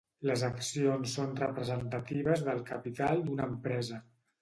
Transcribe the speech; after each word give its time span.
Les 0.27 0.45
accions 0.47 1.13
són 1.19 1.37
representatives 1.43 2.45
del 2.51 2.67
capital 2.73 3.25
d'una 3.29 3.51
empresa. 3.55 4.05